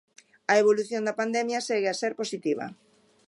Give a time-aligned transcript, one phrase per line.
[0.51, 2.65] A evolución da pandemia segue a ser positiva.